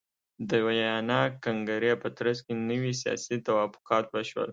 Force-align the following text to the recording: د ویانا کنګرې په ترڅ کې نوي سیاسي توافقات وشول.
د 0.49 0.51
ویانا 0.65 1.21
کنګرې 1.45 1.93
په 2.01 2.07
ترڅ 2.17 2.37
کې 2.45 2.53
نوي 2.69 2.93
سیاسي 3.01 3.35
توافقات 3.47 4.05
وشول. 4.09 4.49